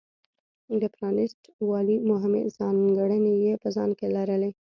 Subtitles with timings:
[0.81, 1.39] د پرانېست
[1.69, 4.51] والي مهمې ځانګړنې یې په ځان کې لرلې.